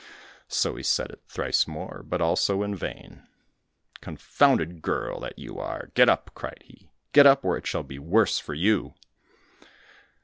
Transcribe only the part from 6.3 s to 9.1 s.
cried he, "Get up, or it shall be worse for you!"